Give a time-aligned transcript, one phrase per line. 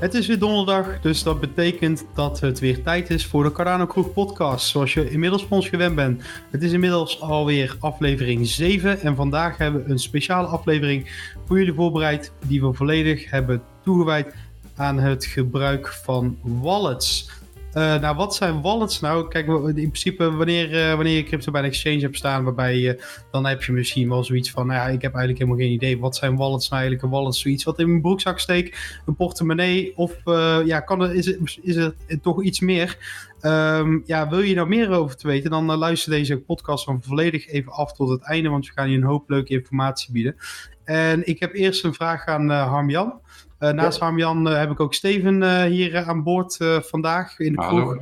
[0.00, 3.86] Het is weer donderdag, dus dat betekent dat het weer tijd is voor de Cardano
[3.86, 6.22] Kroeg podcast, zoals je inmiddels van ons gewend bent.
[6.50, 11.74] Het is inmiddels alweer aflevering 7 en vandaag hebben we een speciale aflevering voor jullie
[11.74, 14.34] voorbereid die we volledig hebben toegewijd
[14.76, 17.30] aan het gebruik van wallets.
[17.74, 19.28] Uh, nou, wat zijn wallets nou?
[19.28, 22.98] Kijk, in principe, wanneer, uh, wanneer je crypto bij een exchange hebt staan, waarbij
[23.30, 25.98] dan heb je misschien wel zoiets van, nou ja, ik heb eigenlijk helemaal geen idee.
[25.98, 27.12] Wat zijn wallets nou eigenlijk?
[27.12, 31.14] Een wallet zoiets wat in mijn broekzak steek, een portemonnee, of uh, ja, kan er,
[31.14, 32.98] is, het, is het toch iets meer?
[33.42, 37.48] Um, ja, wil je nou meer over te weten, dan luister deze podcast dan volledig
[37.48, 40.36] even af tot het einde, want we gaan je een hoop leuke informatie bieden.
[40.84, 43.20] En ik heb eerst een vraag aan Harm-Jan.
[43.60, 44.04] Uh, naast ja.
[44.04, 47.98] Harmjan uh, heb ik ook Steven uh, hier aan boord vandaag in de kroeg.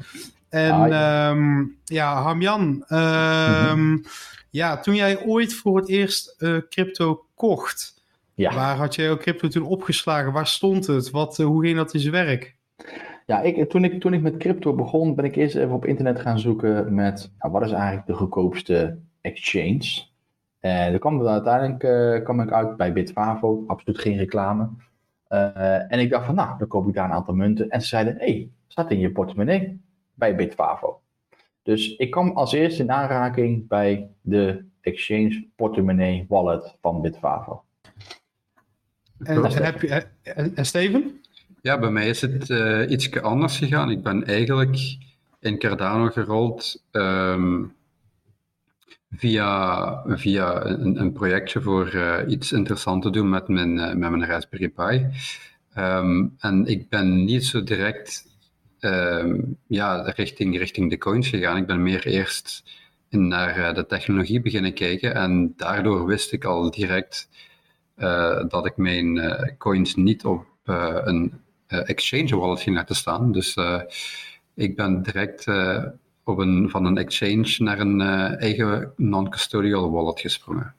[0.49, 4.05] En um, ja, Harmjan, um, mm -hmm.
[4.51, 6.37] ja, toen jij ooit voor het eerst
[6.69, 8.03] crypto kocht,
[8.35, 8.55] ja.
[8.55, 10.33] waar had jij ook crypto toen opgeslagen?
[10.33, 11.11] Waar stond het?
[11.11, 12.57] Wat, hoe ging dat in zijn werk?
[13.27, 16.21] Ja, ik, toen, ik, toen ik met crypto begon, ben ik eerst even op internet
[16.21, 20.07] gaan zoeken met nou, wat is eigenlijk de goedkoopste exchange.
[20.61, 24.69] En dan kwam uiteindelijk kwam ik uit bij Bitfavo, absoluut geen reclame.
[25.29, 27.69] Uh, en ik dacht van, nou, dan koop ik daar een aantal munten.
[27.69, 29.81] En ze zeiden, hé, hey, staat in je portemonnee
[30.15, 31.01] bij Bitfavo.
[31.63, 37.63] Dus ik kwam als eerste in aanraking bij de Exchange Portemonnee Wallet van Bitfavo.
[39.19, 40.07] En, en, heb je,
[40.55, 41.21] en Steven?
[41.61, 43.91] Ja, bij mij is het uh, iets anders gegaan.
[43.91, 44.97] Ik ben eigenlijk
[45.41, 47.75] in Cardano gerold um,
[49.11, 54.11] via, via een, een projectje voor uh, iets interessants te doen met mijn, uh, met
[54.11, 55.07] mijn Raspberry Pi.
[55.81, 58.27] Um, en ik ben niet zo direct
[58.81, 61.57] um, ja, richting, richting de coins gegaan.
[61.57, 62.63] Ik ben meer eerst
[63.09, 65.15] in, naar uh, de technologie beginnen kijken.
[65.15, 67.29] En daardoor wist ik al direct
[68.49, 69.21] dat ik mijn
[69.59, 71.33] coins niet op een
[71.67, 73.33] exchange wallet ging laten staan.
[73.33, 73.57] Dus
[74.55, 75.45] ik ben direct
[76.29, 80.75] op een, van een exchange naar een uh, eigen non-custodial wallet gesprongen.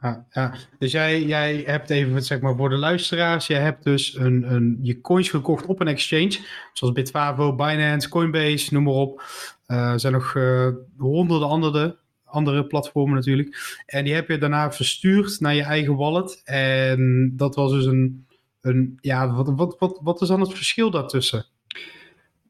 [0.00, 0.54] Ah, ja.
[0.78, 4.78] Dus jij, jij hebt even, zeg maar, voor de luisteraars, jij hebt dus een, een,
[4.82, 6.38] je coins gekocht op een exchange,
[6.72, 9.22] zoals Bitfavo, Binance, Coinbase, noem maar op.
[9.66, 10.68] Uh, er zijn nog uh,
[10.98, 13.82] honderden andere, andere platformen natuurlijk.
[13.86, 16.40] En die heb je daarna verstuurd naar je eigen wallet.
[16.44, 18.26] En dat was dus een,
[18.60, 21.46] een ja, wat, wat, wat, wat is dan het verschil daartussen?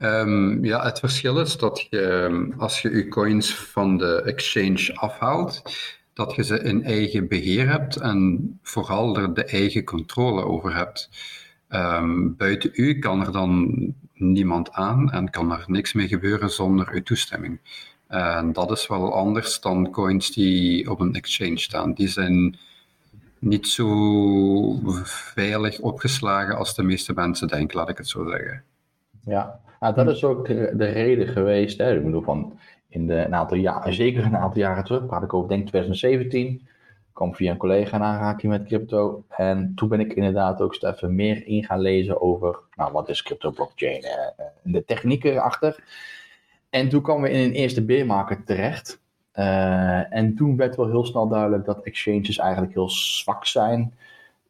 [0.03, 4.95] Um, ja, het verschil is dat je, ehm, als je je coins van de exchange
[4.95, 5.63] afhaalt,
[6.13, 11.11] dat je ze in eigen beheer hebt en vooral er de eigen controle over hebt.
[11.69, 13.75] Um, buiten u kan er dan
[14.15, 17.59] niemand aan en kan er niks mee gebeuren zonder uw toestemming.
[18.07, 21.93] En dat is wel anders dan coins die op een exchange staan.
[21.93, 22.59] Die zijn
[23.39, 28.63] niet zo veilig opgeslagen als de meeste mensen denken, laat ik het zo zeggen.
[29.25, 31.79] Ja, nou, dat is ook de, de reden geweest.
[31.79, 31.97] Hè.
[31.97, 32.59] Ik bedoel, van
[32.89, 36.69] in de, een aantal jaren, zeker een aantal jaren terug, praat ik over, denk 2017,
[37.13, 39.25] kwam via een collega in aanraking met crypto.
[39.29, 43.23] En toen ben ik inderdaad ook even meer in gaan lezen over, nou, wat is
[43.23, 44.03] crypto blockchain
[44.65, 45.85] en de technieken erachter.
[46.71, 49.01] En toen kwamen we in een eerste bear market terecht.
[49.35, 53.95] Uh, en toen werd wel heel snel duidelijk dat exchanges eigenlijk heel zwak zijn.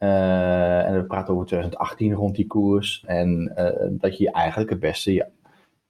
[0.03, 3.05] Uh, en we praten over 2018 rond die koers.
[3.07, 5.27] En uh, dat je eigenlijk het beste je,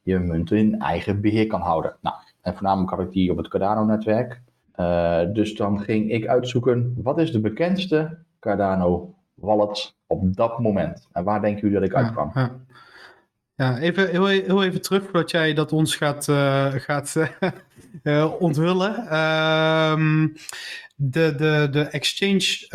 [0.03, 1.97] je munten in eigen beheer kan houden.
[2.00, 4.43] Nou, en voornamelijk had ik die op het Cardano-netwerk.
[4.76, 11.09] Uh, dus dan ging ik uitzoeken, wat is de bekendste Cardano wallet op dat moment?
[11.12, 12.31] En waar denken jullie dat ik uitkwam?
[12.34, 12.50] Ja, ja.
[13.60, 16.25] Even, heel, heel, even terug voordat jij dat ons gaat,
[16.76, 17.16] gaat
[18.38, 19.06] onthullen.
[19.09, 20.26] Ehm,
[21.03, 22.66] de, de, de exchange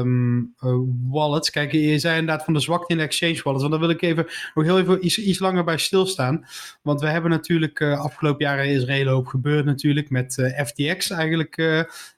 [0.00, 0.78] um, uh,
[1.10, 1.50] wallets.
[1.50, 3.62] Kijk, je zei inderdaad van de zwakte in de exchange wallets.
[3.62, 6.44] Want daar wil ik even nog heel even iets, iets langer bij stilstaan.
[6.82, 10.10] Want we hebben natuurlijk uh, afgelopen jaren is een hele hoop gebeurd natuurlijk.
[10.10, 11.56] Met uh, FTX eigenlijk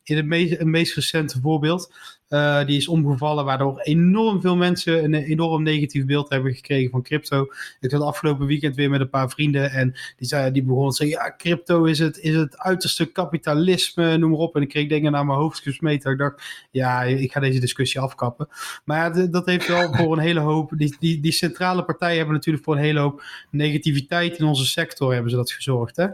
[0.02, 1.92] in het meest, het meest recente voorbeeld.
[2.32, 7.02] Uh, die is omgevallen, waardoor enorm veel mensen een enorm negatief beeld hebben gekregen van
[7.02, 7.46] crypto.
[7.80, 10.96] Ik had afgelopen weekend weer met een paar vrienden en die, zei, die begonnen te
[10.96, 14.56] zeggen: Ja, crypto is het, is het uiterste kapitalisme, noem maar op.
[14.56, 16.12] En ik kreeg dingen naar mijn hoofd gesmeten.
[16.12, 18.48] Ik dacht: Ja, ik ga deze discussie afkappen.
[18.84, 20.72] Maar dat heeft wel voor een hele hoop.
[20.76, 25.12] Die, die, die centrale partijen hebben natuurlijk voor een hele hoop negativiteit in onze sector
[25.12, 25.96] hebben ze dat gezorgd.
[25.96, 26.06] Hè?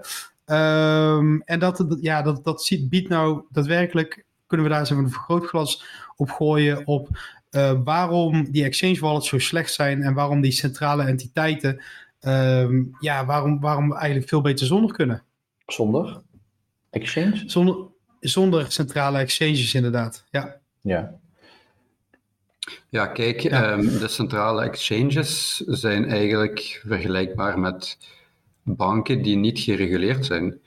[0.51, 5.11] Um, en dat, ja, dat, dat biedt nou daadwerkelijk kunnen we daar eens even een
[5.11, 5.85] vergrootglas
[6.17, 7.09] op gooien op
[7.51, 11.83] uh, waarom die exchange wallets zo slecht zijn en waarom die centrale entiteiten,
[12.21, 15.23] um, ja, waarom, waarom eigenlijk veel beter zonder kunnen.
[15.67, 16.21] Zonder
[16.91, 17.43] exchange?
[17.47, 17.77] Zonder,
[18.21, 20.57] zonder centrale exchanges inderdaad, ja.
[20.81, 21.19] Ja.
[22.89, 27.99] Ja, kijk, ehm, de centrale exchanges zijn eigenlijk vergelijkbaar met
[28.63, 30.61] banken die niet gereguleerd zijn.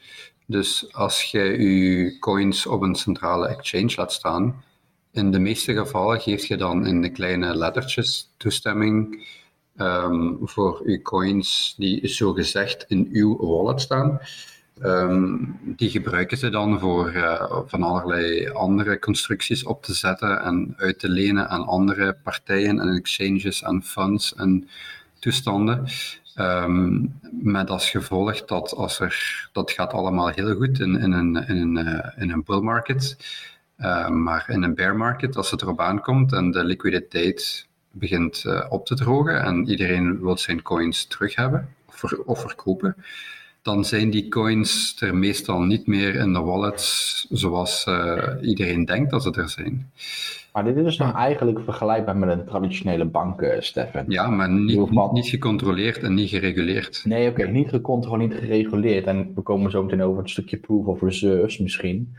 [0.52, 4.64] Dus als je je coins op een centrale exchange laat staan,
[5.12, 9.28] in de meeste gevallen geef je dan in de kleine lettertjes toestemming
[9.78, 14.20] um, voor je coins die zogezegd in uw wallet staan.
[14.82, 20.74] Ehm, die gebruiken ze dan voor uh, van allerlei andere constructies op te zetten en
[20.78, 24.70] uit te lenen aan andere partijen en exchanges en funds en
[25.20, 25.88] toestanden.
[26.42, 31.36] Um, met als gevolg dat als er, dat gaat allemaal heel goed in, in een,
[31.36, 33.18] in een, uh, in een bull market.
[33.80, 38.66] Uh, maar in een bear market, als het erop aankomt en de liquiditeit begint uh,
[38.70, 42.96] op te drogen en iedereen wil zijn coins terug hebben of, of verkopen,
[43.62, 49.12] dan zijn die coins er meestal niet meer in de wallets zoals uh, iedereen denkt
[49.12, 49.92] dat ze er zijn.
[50.54, 54.06] Maar dit is dan eigenlijk vergelijkbaar met een traditionele bank, uh, Stefan?
[54.08, 57.02] Ja, maar niet, niet, niet, gecontroleerd en niet gereguleerd.
[57.06, 59.06] Nee, oké, okay, niet gecontroleerd, niet gereguleerd.
[59.06, 62.16] En we komen zo meteen over het stukje proof of reserves misschien.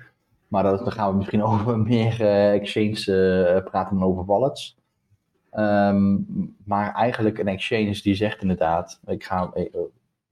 [0.48, 4.76] Maar dat, dan gaan we misschien over meer uh, exchange praten dan over wallets.
[5.54, 6.26] Um,
[6.64, 9.52] maar eigenlijk een exchange die zegt inderdaad, ik ga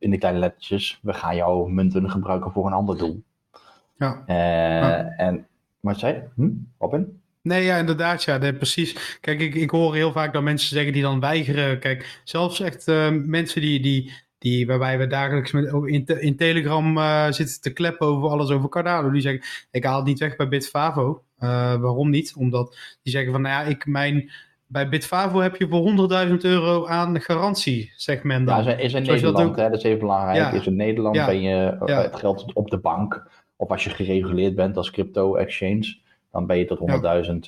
[0.00, 3.23] in de kleine lettertjes, we gaan jouw munten gebruiken voor een ander doel.
[3.99, 4.23] Ja.
[4.26, 5.14] Uh, ja.
[5.17, 5.47] En,
[5.81, 6.23] wat zei?
[6.35, 6.50] Hm?
[6.79, 7.20] Robin?
[7.43, 9.19] Nee, ja, inderdaad, ja, nee, precies.
[9.20, 11.79] Kijk, ik, ik hoor heel vaak dat mensen zeggen die dan weigeren.
[11.79, 16.37] Kijk, zelfs echt uh, mensen die, die, die, waarbij we dagelijks met, in, te, in
[16.37, 19.11] Telegram uh, zitten te kleppen over alles over Cardano.
[19.11, 21.25] Die zeggen, ik haal het niet weg bij Bitfavo.
[21.37, 22.35] waarom niet?
[22.37, 24.31] Omdat die zeggen van, nou ja, ik, mijn
[24.70, 28.64] bij Bitfavo heb je voor 100.000 euro aan garantie, zegt men dan.
[28.64, 29.56] Ja, is in Nederland, dat, ook...
[29.56, 30.37] hè, dat is even belangrijk.
[30.37, 30.50] Ja.
[30.50, 31.26] Is in Nederland ja.
[31.26, 32.02] ben je ja.
[32.02, 33.26] het geld op de bank,
[33.56, 35.99] of als je gereguleerd bent als crypto-exchange,
[36.32, 36.87] dan ben je tot 100.000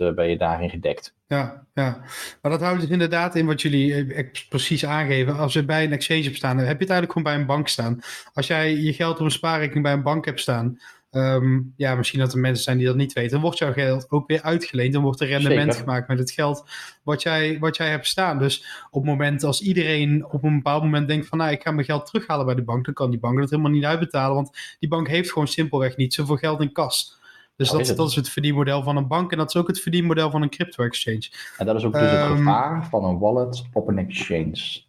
[0.00, 1.14] uh, ben je daarin gedekt.
[1.26, 2.00] Ja, ja,
[2.42, 5.36] maar dat houdt dus inderdaad in wat jullie eh, precies aangeven.
[5.36, 7.56] Als je bij een exchange hebt staan, dan heb je het eigenlijk gewoon bij een
[7.56, 8.00] bank staan.
[8.34, 10.78] Als jij je geld op een spaarrekening bij een bank hebt staan,
[11.14, 13.30] Um, ja, misschien dat er mensen zijn die dat niet weten.
[13.30, 14.92] Dan wordt jouw geld ook weer uitgeleend.
[14.92, 15.86] Dan wordt er rendement Zeker.
[15.86, 16.70] gemaakt met het geld
[17.02, 18.38] wat jij, wat jij hebt staan.
[18.38, 21.38] Dus op het moment als iedereen op een bepaald moment denkt van...
[21.38, 22.84] nou, ik ga mijn geld terughalen bij de bank...
[22.84, 24.34] dan kan die bank dat helemaal niet uitbetalen.
[24.34, 27.20] Want die bank heeft gewoon simpelweg niet zoveel geld in kas.
[27.56, 29.32] Dus oh, dat, is dat is het verdienmodel van een bank.
[29.32, 31.30] En dat is ook het verdienmodel van een crypto-exchange.
[31.58, 34.82] En dat is ook dus um, het gevaar van een wallet op een exchange.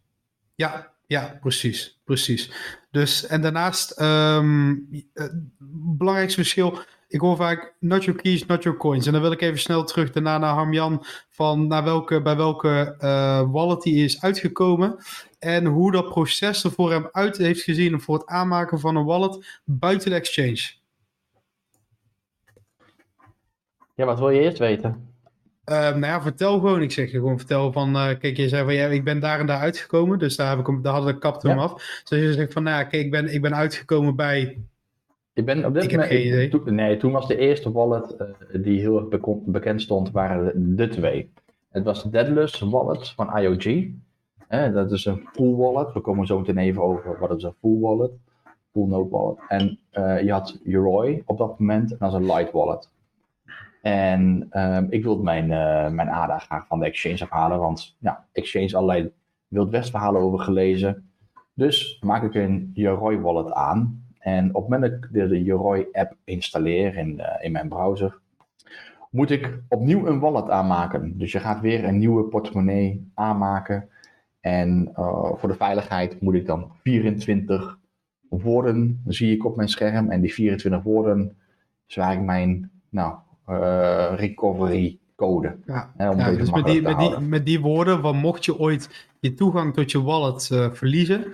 [0.55, 2.51] Ja, ja, precies, precies.
[2.93, 3.89] Dus, en daarnaast,
[5.13, 5.31] het
[5.97, 9.05] belangrijkste verschil, ik hoor vaak not your keys, not your coins.
[9.05, 12.95] En dan wil ik even snel terug daarna naar Harmjan, van naar welke, bij welke
[12.99, 14.97] uh, wallet hij is uitgekomen.
[15.39, 19.05] En hoe dat proces er voor hem uit heeft gezien voor het aanmaken van een
[19.05, 20.71] wallet buiten de exchange.
[23.95, 25.12] Ja, wat wil je eerst weten?
[25.71, 26.81] Uh, nou ja, vertel gewoon.
[26.81, 29.39] Ik zeg je gewoon, vertel van, uh, kijk, je zei van, ja, ik ben daar
[29.39, 30.19] en daar uitgekomen.
[30.19, 32.03] Dus daar, heb ik hem, daar hadden de kapte hem af.
[32.09, 34.61] Dus je zegt van, nou ja, kijk, ik ben, ik ben uitgekomen bij...
[35.33, 36.09] Ik ben op dit ik moment...
[36.09, 36.49] Heb geen idee.
[36.49, 40.75] Toen, nee, toen was de eerste wallet uh, die heel erg bekend stond, waren de,
[40.75, 41.31] de, twee.
[41.69, 43.87] Het was de Deadless wallet van IOG.
[44.73, 45.93] dat is een full wallet.
[45.93, 48.11] We komen zo meteen even over wat is een full wallet.
[48.71, 49.37] Full node wallet.
[49.47, 49.79] En
[50.25, 51.91] je had Yoroi op dat moment.
[51.91, 52.89] En dat is een light wallet.
[53.83, 58.25] En um, ik wilde mijn, uh, mijn ADA graag van de Exchange afhalen, want ja,
[58.31, 59.11] Exchange allerlei
[59.47, 61.09] Wild West verhalen over gelezen.
[61.53, 64.05] Dus maak ik een Yoroi wallet aan.
[64.19, 68.19] En op het moment dat ik de Yoroi app installeer in, uh, in mijn browser,
[69.09, 71.17] moet ik opnieuw een wallet aanmaken.
[71.17, 73.89] Dus je gaat weer een nieuwe portemonnee aanmaken.
[74.39, 77.79] En uh, voor de veiligheid moet ik dan 24
[78.29, 80.09] woorden, zie ik op mijn scherm.
[80.09, 81.37] En die 24 woorden
[81.87, 83.15] is eigenlijk mijn, nou,
[84.15, 85.55] recovery code.
[85.65, 89.07] Ja, hè, ja dus met die, met, die, met die woorden, van mocht je ooit
[89.19, 91.25] je toegang tot je wallet uh, verliezen,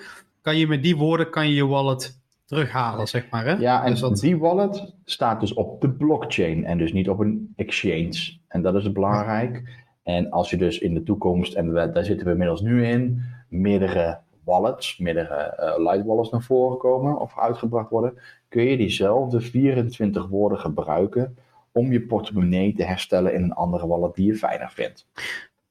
[0.41, 3.45] kan je met die woorden kan je, je wallet terughalen, zeg maar.
[3.45, 3.53] Hè?
[3.53, 4.19] Ja, en dus dat...
[4.19, 8.37] die wallet staat dus op de blockchain en dus niet op een exchange.
[8.47, 9.55] En dat is belangrijk.
[9.55, 10.13] Ja.
[10.13, 13.21] En als je dus in de toekomst, en we, daar zitten we inmiddels nu in,
[13.47, 18.13] meerdere wallets, meerdere uh, light wallets naar voren komen of uitgebracht worden,
[18.47, 21.37] kun je diezelfde 24 woorden gebruiken
[21.71, 25.07] om je portemonnee te herstellen in een andere wallet die je fijner vindt.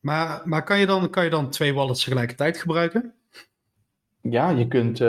[0.01, 3.15] Maar, maar kan, je dan, kan je dan twee wallets tegelijkertijd gebruiken?
[4.21, 5.09] Ja, je kunt, uh,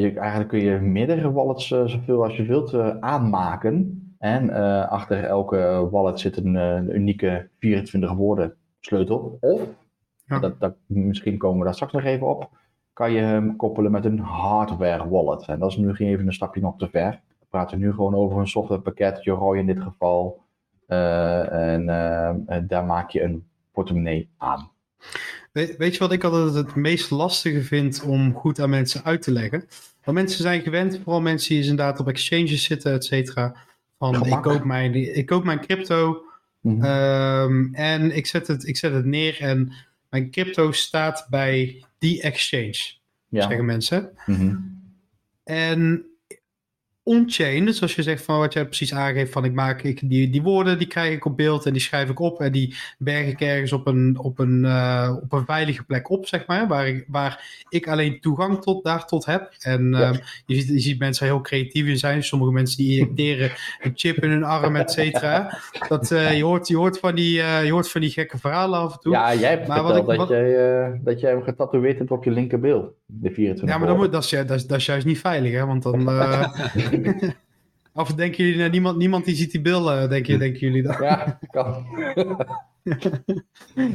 [0.00, 4.00] je, eigenlijk kun je meerdere wallets uh, zoveel als je wilt uh, aanmaken.
[4.18, 4.50] En
[4.88, 9.38] achter elke wallet zit een, een, unieke 24 woorden sleutel.
[9.40, 9.60] Of,
[10.26, 10.38] ja.
[10.38, 12.50] dat, dat, misschien komen we daar straks nog even op,
[12.92, 15.48] kan je hem koppelen met een hardware wallet.
[15.48, 18.48] En dat is nu even een stapje nog te ver praten nu gewoon over een
[18.48, 20.44] softwarepakket, Yoroi in dit geval.
[20.88, 24.70] Uh, en uh, daar maak je een portemonnee aan.
[25.52, 29.22] Weet, weet je wat ik altijd het meest lastige vind om goed aan mensen uit
[29.22, 29.64] te leggen?
[30.04, 33.54] Want mensen zijn gewend, vooral mensen die inderdaad op exchanges zitten, et cetera.
[33.98, 36.24] Van ik koop, mijn, ik koop mijn crypto
[36.66, 36.84] Mhm.
[36.84, 39.72] ehm, en ik zet, het, ik zet het neer en
[40.10, 42.94] mijn crypto staat bij die exchange,
[43.28, 43.42] ja.
[43.42, 44.10] zeggen mensen.
[44.26, 44.56] Mhm.
[45.44, 46.06] En
[47.06, 50.30] on-chain, dus als je zegt van wat jij precies aangeeft van ik maak ik, die,
[50.30, 53.26] die woorden, die krijg ik op beeld en die schrijf ik op en die berg
[53.26, 56.88] ik ergens op een, op een, eh, op een veilige plek op, zeg maar, waar
[56.88, 59.52] ik, waar ik alleen toegang tot, daar tot heb.
[59.60, 60.00] En Ja.
[60.00, 60.14] ehm,
[60.46, 62.22] je, ziet, je ziet mensen heel creatief in zijn.
[62.22, 63.50] Sommige mensen die injecteren
[63.82, 65.58] een chip in hun arm, et cetera.
[65.88, 68.78] Dat, eh, je, hoort, je, hoort van die, eh, je hoort van die gekke verhalen
[68.78, 69.12] af en toe.
[69.12, 72.30] Ja, jij hebt Maar wat ik- dat, jij, dat jij hem getatoeëerd hebt op je
[72.30, 72.94] linkerbil.
[73.06, 75.52] De 24 Ja, maar dan moet, dat, is, dat, is, dat is juist niet veilig,
[75.52, 75.66] hè?
[75.66, 76.08] Want dan.
[76.08, 76.48] eh,
[77.94, 80.82] of denken jullie, nou, niemand, niemand die ziet die bil, eh, denk je, denken jullie
[80.82, 80.98] dat?
[80.98, 81.86] Ja, kan.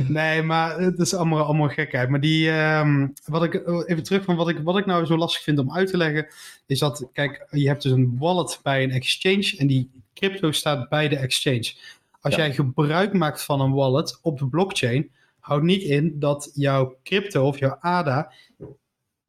[0.08, 2.10] Nee, maar het is allemaal, allemaal gekheid.
[2.10, 3.53] Maar die, ehm, wat ik,
[3.88, 6.27] even terug van wat ik, wat ik nou zo lastig vind om uit te leggen,
[6.65, 10.89] is dat, kijk, je hebt dus een wallet bij een exchange en die crypto staat
[10.89, 11.74] bij de exchange.
[12.22, 12.41] Als Ja.
[12.41, 17.48] jij gebruik maakt van een wallet op de blockchain, houdt niet in dat jouw crypto
[17.48, 18.32] of jouw ADA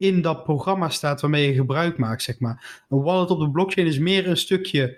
[0.03, 2.83] in dat programma staat waarmee je gebruik maakt, zeg maar.
[2.89, 4.97] Een wallet op de blockchain is meer een stukje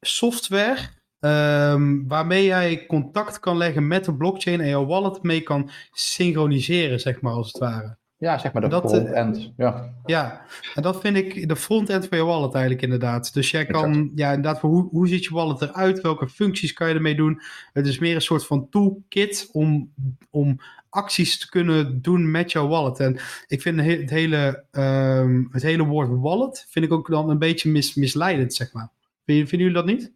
[0.00, 0.78] software
[1.20, 7.00] ehm, waarmee jij contact kan leggen met de blockchain en jouw wallet mee kan synchroniseren,
[7.00, 7.96] zeg maar, als het ware.
[8.16, 9.52] Ja, zeg maar de Dat, eh, front-end.
[9.56, 9.94] Ja.
[10.04, 10.42] Ja,
[10.74, 13.34] en dat vind ik de frontend van je wallet eigenlijk inderdaad.
[13.34, 14.10] Dus jij kan, Exact.
[14.14, 16.00] ja inderdaad, hoe, hoe ziet je wallet eruit?
[16.00, 17.40] Welke functies kan je ermee doen?
[17.72, 19.92] Het is meer een soort van toolkit om,
[20.30, 20.60] om
[20.94, 23.00] acties te kunnen doen met jouw wallet.
[23.00, 27.10] En ik vind het he- het hele, ehm, het hele woord wallet, vind ik ook
[27.10, 28.90] dan een beetje mis, misleidend, zeg maar.
[29.26, 30.12] Vinden jullie dat niet?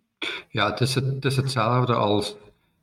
[0.49, 2.37] Ja, het is, het, is hetzelfde als,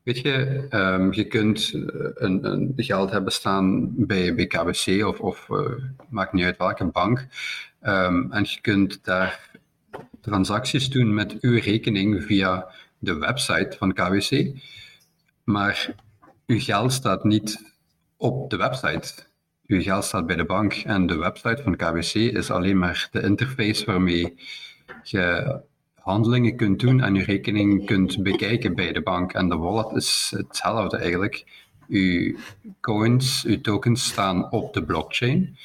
[0.03, 1.81] weet je, ehm, je kunt eh,
[2.13, 5.71] een, een geld hebben staan bij, bij of, of eh,
[6.09, 7.27] maakt niet uit welke bank.
[7.81, 9.49] Ehm, en je kunt daar
[10.21, 12.67] transacties doen met uw rekening via
[12.99, 14.55] de website van KBC.
[15.43, 15.95] Maar
[16.45, 17.74] uw geld staat niet
[18.17, 19.13] op de website.
[19.67, 23.21] Uw geld staat bij de bank en de website van KBC is alleen maar de
[23.21, 24.37] interface waarmee
[25.03, 25.59] je
[25.93, 29.33] handelingen kunt doen en je rekening kunt bekijken bij de bank.
[29.33, 31.63] En de wallet is hetzelfde eigenlijk.
[31.87, 32.35] Uw
[32.81, 35.57] coins, uw tokens staan op de blockchain.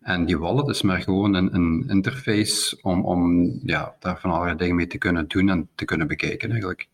[0.00, 4.56] En die wallet is maar gewoon een, een interface om, om ja, daar van allerlei
[4.56, 6.88] dingen mee te kunnen doen en te kunnen bekijken eigenlijk.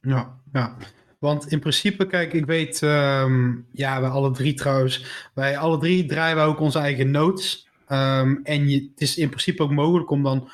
[0.00, 0.76] Ja, ja.
[1.22, 6.06] Want in principe, kijk, ik weet, ehm, ja, wij alle drie trouwens, wij alle drie
[6.06, 7.68] draaien wij ook onze eigen notes.
[7.86, 10.50] Ehm, en je, het is in principe ook mogelijk om dan,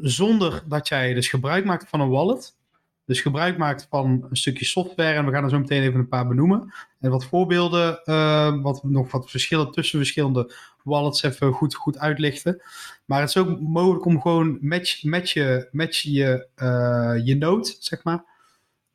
[0.00, 2.56] zonder dat jij dus gebruik maakt van een wallet,
[3.04, 6.08] dus gebruik maakt van een stukje software, en we gaan er zo meteen even een
[6.08, 11.74] paar benoemen, en wat voorbeelden, eh, wat nog wat verschillen tussen verschillende wallets even goed,
[11.74, 12.62] goed uitlichten.
[13.04, 15.68] Maar het is ook mogelijk om gewoon met, met je,
[16.02, 18.32] je, eh, je node, zeg maar,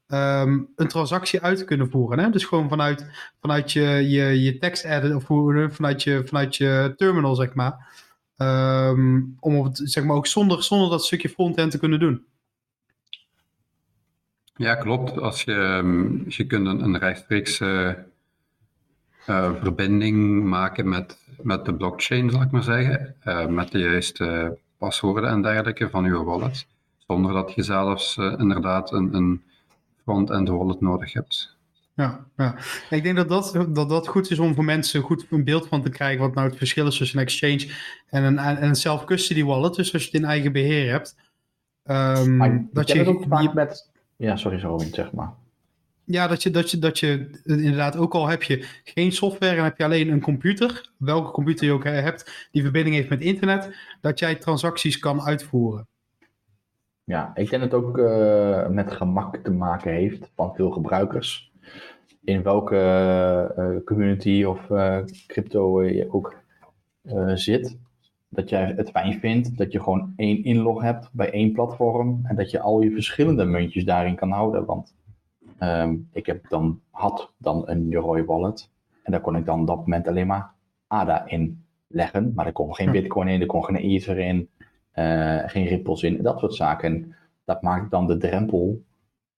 [0.10, 2.20] ehm, een transactie uit te kunnen voeren.
[2.20, 2.30] Hè?
[2.30, 3.06] Dus gewoon vanuit,
[3.42, 5.24] vanuit je, je, je tekst edit of
[5.74, 7.88] vanuit, je, vanuit je terminal, zeg maar.
[8.38, 12.26] Ehm, om op het, zeg maar ook zonder, zonder dat stukje frontend te kunnen doen.
[14.60, 15.20] Ja, klopt.
[15.20, 17.90] Als je, ehm, je kunt een, een rechtstreeks eh,
[19.26, 24.58] eh, verbinding maken met, met de blockchain, zal ik maar zeggen, eh, met de juiste
[24.78, 26.68] paswoorden en dergelijke van je wallet,
[27.08, 29.44] zonder dat je zelfs inderdaad een, een
[30.10, 31.58] front-end wallet nodig hebt.
[31.96, 32.56] Ja, ja.
[32.90, 35.82] Ik denk dat dat, dat dat goed is om voor mensen goed een beeld van
[35.82, 37.72] te krijgen wat nou het verschil is tussen een exchange
[38.10, 39.76] en een, en een self-custody wallet.
[39.76, 41.16] Dus als je het in eigen beheer hebt.
[41.84, 43.92] ehm, Maar je dat je, het ook vaak je- met...
[44.16, 45.34] Ja, sorry, zo zeg maar.
[46.04, 49.64] Ja, dat je, dat, je, dat je inderdaad, ook al heb je geen software en
[49.64, 53.76] heb je alleen een computer, welke computer je ook hebt, die verbinding heeft met internet,
[54.02, 55.88] dat jij transacties kan uitvoeren.
[57.10, 61.52] Ja, ik denk dat het ook eh, met gemak te maken heeft van veel gebruikers.
[62.24, 62.78] In welke
[63.56, 64.98] eh, community of eh,
[65.28, 66.36] crypto je ook
[67.34, 67.78] zit.
[68.30, 72.20] Dat jij het fijn vindt dat je gewoon één inlog hebt bij één platform.
[72.24, 74.66] En dat je al je verschillende muntjes daarin kan houden.
[74.66, 74.96] Want
[75.58, 78.70] ehm, ik heb dan, had dan een Yoroi wallet.
[79.04, 80.52] En daar kon ik dan op dat moment alleen maar
[80.88, 82.32] ADA in leggen.
[82.36, 82.92] Maar er kon geen Ja.
[82.92, 84.50] bitcoin in, er kon geen ether in.
[85.00, 86.90] Eh, geen ripples in, dat soort zaken.
[86.94, 87.16] En
[87.46, 88.84] dat maakt dan de drempel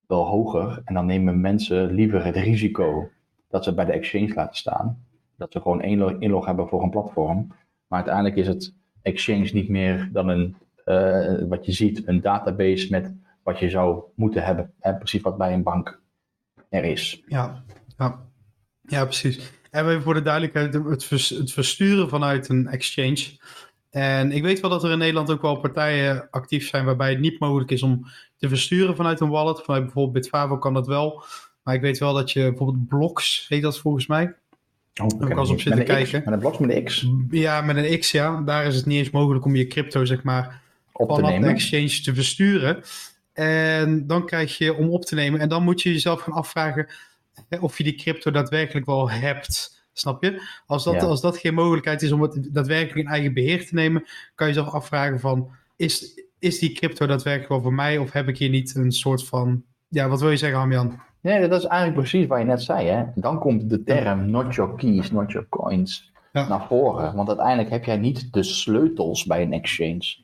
[0.08, 0.82] wel hoger.
[0.86, 3.10] En dan nemen mensen liever het risico
[3.50, 5.06] dat ze bij de exchange laten staan.
[5.38, 7.48] Dat ze gewoon één lo- inlog hebben voor een platform.
[7.88, 12.88] Maar uiteindelijk is het exchange niet meer dan een, eh, wat je ziet, een database
[12.89, 13.13] met
[13.44, 14.74] wat je zou moeten hebben.
[14.80, 16.01] En precies wat bij een bank
[16.70, 17.24] er is.
[17.27, 17.63] Ja,
[17.98, 18.20] Ja,
[18.82, 19.51] ja precies.
[19.72, 23.38] En even voor de duidelijkheid, het versturen vanuit een exchange.
[23.92, 27.20] En ik weet wel dat er in Nederland ook wel partijen actief zijn waarbij het
[27.20, 28.06] niet mogelijk is om
[28.38, 29.62] te versturen vanuit een wallet.
[29.62, 31.24] Vanuit bijvoorbeeld Bitfavo kan dat wel.
[31.64, 34.36] Maar ik weet wel dat je bijvoorbeeld Blocks, heet dat volgens mij,
[35.02, 36.22] Oh, ook als op zitten kijken.
[36.26, 37.08] met een blok met een X?
[37.30, 38.42] Ja, met een X, ja.
[38.42, 41.42] Daar is het niet eens mogelijk om je crypto, zeg maar, op te nemen.
[41.42, 42.84] de exchange te versturen.
[43.34, 45.40] En dan krijg je om op te nemen.
[45.40, 46.88] En dan moet je jezelf gaan afvragen
[47.60, 49.81] of je die crypto daadwerkelijk wel hebt.
[49.94, 50.42] Snap je?
[50.66, 54.04] Als dat, als dat geen mogelijkheid is om het daadwerkelijk in eigen beheer te nemen,
[54.36, 57.98] kan je jezelf afvragen van, is, is die crypto daadwerkelijk wel voor mij?
[57.98, 61.00] Of heb ik hier niet een soort van, ja, wat wil je zeggen, Amjan?
[61.22, 62.88] Nee, dat is eigenlijk precies wat je net zei.
[62.88, 63.04] Hè?
[63.16, 67.16] Dan komt de term not your keys, not your coins naar voren.
[67.16, 70.18] Want uiteindelijk heb jij niet de sleutels bij een exchange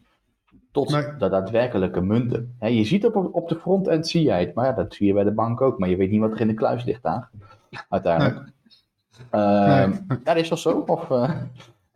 [0.72, 2.56] tot de daadwerkelijke munten.
[2.60, 5.24] je ziet op, op de frontend zie jij het, maar ja, dat zie je bij
[5.24, 5.80] de bank ook.
[5.80, 7.30] Maar je weet niet wat er in de kluis ligt daar,
[7.90, 8.36] uiteindelijk.
[8.36, 8.56] Nee.
[9.32, 10.20] Uh, nee.
[10.24, 10.84] dat is toch zo?
[10.86, 11.32] Of, uh,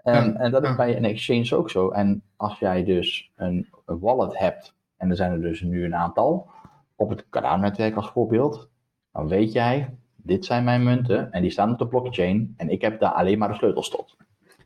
[0.04, 1.90] en, en, dat is bij een exchange ook zo.
[1.90, 5.96] En als jij dus een, een wallet hebt, en er zijn er dus nu een
[5.96, 6.50] aantal,
[6.96, 8.70] op het Cardano-netwerk als voorbeeld,
[9.12, 12.82] dan weet jij, dit zijn mijn munten en die staan op de blockchain en ik
[12.82, 14.16] heb daar alleen maar de sleutels tot.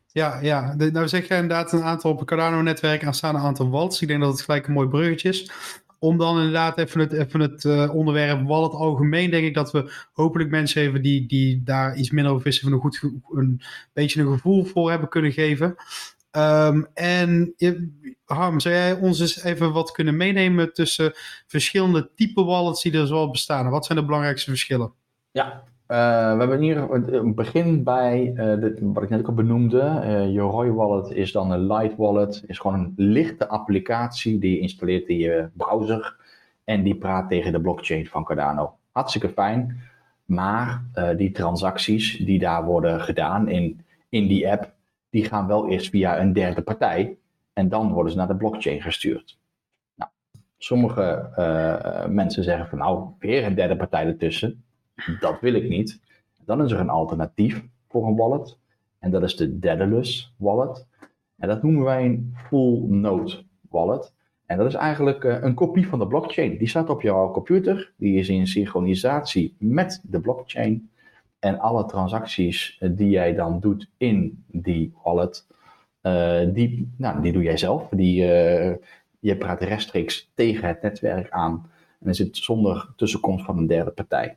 [0.06, 0.74] Ja, ja.
[0.74, 4.02] nou zeg jij inderdaad een aantal op het Cardano-netwerk en staan een aantal wallets.
[4.02, 5.52] Ik denk dat het gelijk een mooi bruggetje is.
[5.98, 9.92] Om dan inderdaad even het, even het uh, onderwerp wallet algemeen, denk ik dat we
[10.12, 13.60] hopelijk mensen even die, die daar iets minder over wisten, een, goed, een
[13.92, 15.76] beetje een gevoel voor hebben kunnen geven.
[16.30, 17.54] Um, en
[18.24, 21.12] Harm, zou jij ons eens even wat kunnen meenemen tussen
[21.46, 23.70] verschillende type wallets die er zoal bestaan?
[23.70, 24.92] Wat zijn de belangrijkste verschillen?
[25.30, 30.00] Ja, uh, we hebben hier een begin bij uh, wat ik net ook al benoemde.
[30.04, 32.44] Uh, je Wallet is dan een light wallet.
[32.46, 36.16] Is gewoon een lichte applicatie die je installeert in je browser.
[36.64, 38.74] En die praat tegen de blockchain van Cardano.
[38.90, 39.80] Hartstikke fijn.
[40.24, 40.84] Maar
[41.16, 44.72] die transacties die daar worden gedaan in, in die app,
[45.10, 47.16] die gaan wel eerst via een derde partij.
[47.52, 49.38] En dan worden ze naar de blockchain gestuurd.
[49.94, 50.10] Nou,
[50.58, 51.30] sommige
[52.08, 54.64] mensen zeggen van nou, weer een derde partij ertussen.
[55.20, 56.00] Dat wil ik niet.
[56.44, 58.58] Dan is er een alternatief voor een wallet.
[58.98, 60.86] En dat is de Daedalus wallet.
[61.36, 64.12] En dat noemen wij een full node wallet.
[64.46, 66.58] En dat is eigenlijk uh, een kopie van de blockchain.
[66.58, 67.92] Die staat op jouw computer.
[67.96, 70.90] Die is in synchronisatie met de blockchain.
[71.38, 75.46] En alle transacties die jij dan doet in die wallet,
[76.02, 77.88] uh, die, nou, die doe jij zelf.
[77.90, 78.24] Die,
[79.20, 81.70] je praat rechtstreeks tegen het netwerk aan.
[82.00, 84.36] En is het zonder tussenkomst van een derde partij.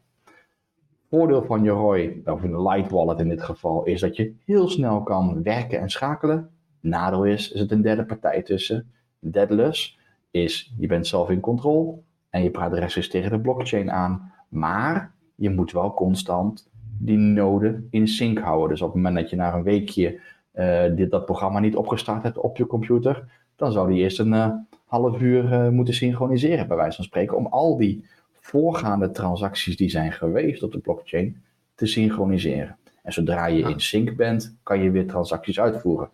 [1.09, 5.03] Voordeel van Yoroi, of een light wallet in dit geval, is dat je heel snel
[5.03, 6.49] kan werken en schakelen.
[6.79, 8.91] Nadeel is, is het een derde partij tussen.
[9.19, 9.99] Deadless
[10.31, 11.97] is, je bent zelf in controle
[12.29, 14.31] en je praat rechtstreeks tegen de blockchain aan.
[14.49, 16.69] Maar je moet wel constant
[16.99, 18.69] die node in sync houden.
[18.69, 20.19] Dus op het moment dat je na een weekje
[20.53, 24.33] uh, dit, dat programma niet opgestart hebt op je computer, dan zou die eerst een
[24.33, 24.49] uh,
[24.85, 28.05] half uur uh, moeten synchroniseren, bij wijze van spreken, om al die
[28.49, 31.43] voorgaande transacties die zijn geweest op de blockchain
[31.75, 32.77] te synchroniseren.
[33.03, 36.09] En zodra je in sync bent, kan je weer transacties uitvoeren.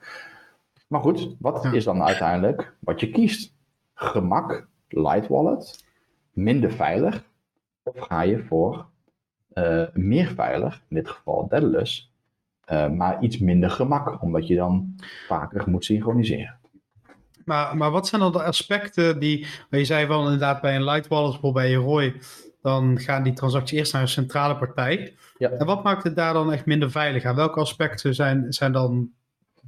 [0.88, 3.54] Maar goed, wat is dan uiteindelijk wat je kiest?
[3.94, 5.86] Gemak, light wallet,
[6.34, 7.24] minder veilig,
[7.84, 8.86] of ga je voor
[9.54, 12.12] uh, meer veilig, in dit geval Daedalus,
[12.72, 14.96] uh, maar iets minder gemak, omdat je dan
[15.28, 16.60] vaker moet synchroniseren.
[17.46, 21.08] Maar, maar wat zijn dan de aspecten die, je zei wel inderdaad bij een light
[21.08, 22.16] wallet, bijvoorbeeld bij Roy,
[22.62, 25.16] dan gaan die transacties eerst naar een centrale partij.
[25.38, 25.50] Ja.
[25.50, 27.36] En wat maakt het daar dan echt minder veilig aan?
[27.36, 29.10] Welke aspecten zijn, zijn dan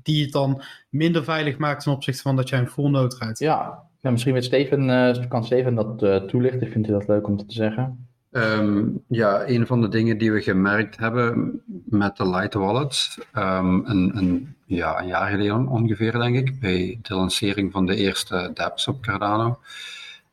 [0.04, 3.40] die het dan minder veilig maakt ten opzichte van dat jij een full node rijdt?
[3.40, 6.72] Ja, ja misschien met Steven, uh, kan Steven dat uh, toelichten.
[6.72, 8.07] Vindt u dat leuk om te zeggen?
[8.38, 13.86] Um, ja, een van de dingen die we gemerkt hebben met de Light Wallets, um,
[13.86, 18.52] een, een, ja, een jaar geleden ongeveer denk ik, bij de lancering van de eerste
[18.54, 19.60] dApps op Cardano,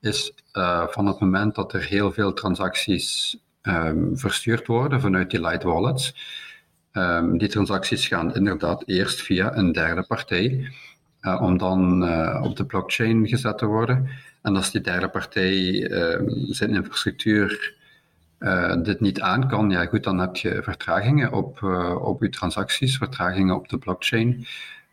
[0.00, 5.40] is uh, van het moment dat er heel veel transacties um, verstuurd worden vanuit die
[5.40, 6.14] Light Wallets,
[7.32, 10.72] die transacties gaan inderdaad eerst via een derde partij,
[11.20, 14.08] uh, om dan uh, op de blockchain gezet te worden.
[14.42, 15.88] En als die derde partij
[16.48, 17.73] zijn infrastructuur
[18.44, 22.28] uh, dit niet aan kan, ja goed, dan heb je vertragingen op, uh, op je
[22.28, 24.46] transacties, vertragingen op de blockchain.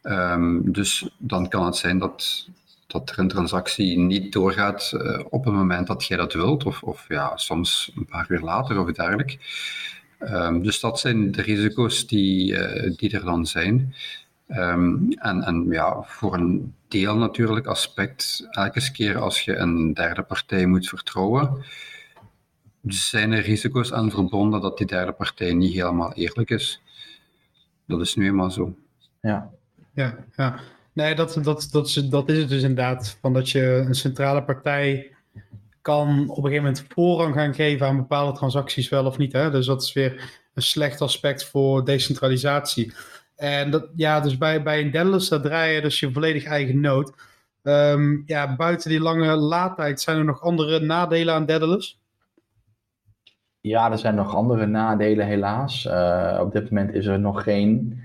[0.04, 2.48] Um, dus dan kan het zijn dat,
[2.88, 6.84] dat er een transactie niet doorgaat uh, op het moment dat jij dat wilt, of,
[6.84, 9.38] of ja, soms een paar uur later of dergelijke.
[10.20, 12.58] Um, dus dat zijn de risico's die,
[12.96, 13.96] die er dan zijn.
[14.48, 20.22] Um, en, en ja, voor een deel natuurlijk aspect, elke keer als je een derde
[20.22, 21.64] partij moet vertrouwen,
[22.88, 26.82] zijn er risico's aan verbonden dat die derde partij niet helemaal eerlijk is.
[27.88, 28.76] Dat is nu eenmaal zo.
[29.22, 29.50] Ja,
[29.94, 30.60] ja, ja.
[30.94, 33.18] Nee, dat, dat, dat, is, dat is het dus inderdaad.
[33.22, 35.12] Van dat je een centrale partij
[35.82, 39.34] kan op een gegeven moment voorrang gaan geven aan bepaalde transacties wel of niet.
[39.34, 39.52] Hè?
[39.52, 42.94] Dus dat is weer een slecht aspect voor decentralisatie.
[43.36, 46.80] En dat, ja, dus bij, bij een Daedalus, daar draai je dus je volledig eigen
[46.80, 47.14] nood.
[47.64, 52.01] Ehm, ja, buiten die lange laadtijd zijn er nog andere nadelen aan Daedalus?
[53.62, 55.86] Ja, er zijn nog andere nadelen helaas.
[55.86, 58.02] Uh, op dit moment is er nog geen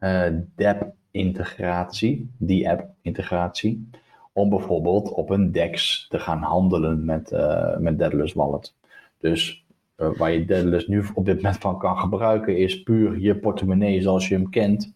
[0.00, 3.90] uh, DApp-integratie, die app-integratie,
[4.32, 8.74] om bijvoorbeeld op een DEX te gaan handelen met, uh, met Wallet.
[9.18, 14.02] Dus waar je Daedalus nu op dit moment van kan gebruiken, is puur je portemonnee
[14.02, 14.92] zoals je hem kent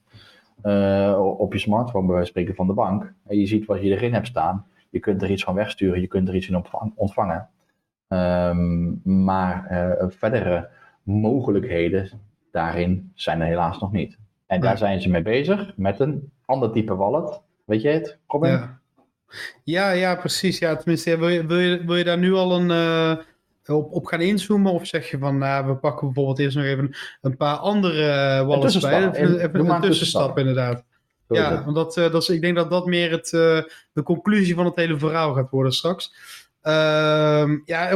[1.38, 3.12] op je smartphone, bij wijze van spreken van de bank.
[3.26, 4.66] En je ziet wat je erin hebt staan.
[4.90, 6.64] Je kunt er iets van wegsturen, je kunt er iets in
[6.94, 7.48] ontvangen.
[8.08, 10.68] Um, maar uh, verdere
[11.02, 12.10] mogelijkheden
[12.50, 14.18] daarin zijn er helaas nog niet.
[14.46, 17.40] En daar zijn ze mee bezig met een ander type wallet.
[17.64, 18.50] Weet je het, Robin?
[18.50, 18.80] Ja,
[19.64, 20.58] ja, ja precies.
[20.58, 23.16] Ja, tenminste, wil, je, wil, je, wil je daar nu al een, uh,
[23.76, 24.72] op, op gaan inzoomen?
[24.72, 28.78] Of zeg je van, nou, we pakken bijvoorbeeld eerst nog even een paar andere wallets
[28.78, 29.10] bij?
[29.10, 30.84] Even, even een tussenstap, inderdaad.
[31.28, 33.28] ja, want dat, dat is, ik denk dat dat meer het,
[33.92, 36.14] de conclusie van het hele verhaal gaat worden straks.
[36.66, 37.88] Uh, ja,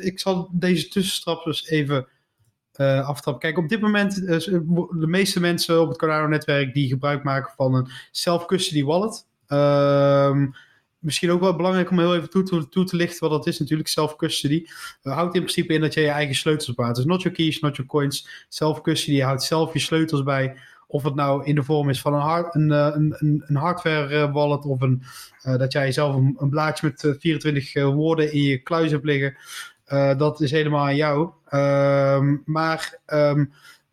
[0.00, 2.08] ik zal deze tussenstap dus even
[2.76, 3.42] uh, aftrappen.
[3.42, 4.38] Kijk, op dit moment, uh,
[4.90, 9.26] de meeste mensen op het Cardano-netwerk die gebruik maken van een self-custody wallet.
[9.48, 10.36] Uh,
[10.98, 13.58] misschien ook wel belangrijk om heel even toe te, toe te lichten wat dat is
[13.58, 14.66] natuurlijk, self-custody.
[15.02, 16.96] Uh, houdt in principe in dat je je eigen sleutels bewaart.
[16.96, 18.46] Dus not your keys, not your coins.
[18.48, 20.56] Self-custody houdt zelf je sleutels bij
[20.90, 24.16] of het nou in de vorm is van een, hard, een, eh, een, een hardware
[24.16, 25.02] eh, wallet of een,
[25.46, 29.36] uh, dat jij zelf een, een blaadje met 24 woorden in je kluis hebt liggen.
[30.18, 31.30] dat is helemaal aan jou.
[31.50, 33.52] Uh, maar um,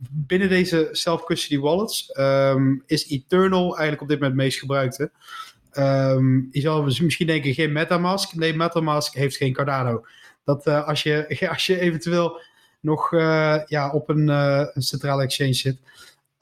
[0.09, 5.11] binnen deze self-custody wallets um, is Eternal eigenlijk op dit moment het meest gebruikte.
[6.51, 8.35] Je zal misschien denken geen Metamask.
[8.35, 10.05] Nee, Metamask heeft geen Cardano.
[10.43, 12.41] Dat als, je, als je eventueel
[12.79, 13.11] nog
[13.67, 15.77] ja, op een, een centrale exchange zit,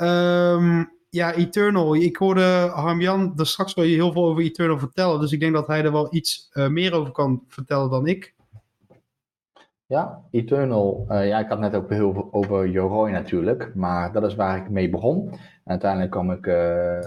[0.03, 1.95] Um, ja, Eternal.
[1.95, 5.19] Ik hoorde Harmjan er straks wel heel veel over Eternal vertellen.
[5.19, 8.33] Dus ik denk dat hij er wel iets uh, meer over kan vertellen dan ik.
[9.85, 11.05] Ja, Eternal.
[11.09, 13.75] Uh, ja, ik had net ook heel veel over Yoroi natuurlijk.
[13.75, 15.33] Maar dat is waar ik mee begon.
[15.65, 16.97] Uiteindelijk kwam ik uh,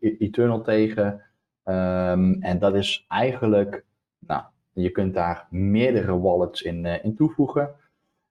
[0.00, 1.22] Eternal tegen.
[1.64, 3.84] Um, en dat is eigenlijk...
[4.18, 7.70] Nou, je kunt daar meerdere wallets in, in toevoegen.